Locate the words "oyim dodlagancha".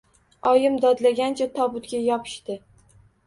0.51-1.47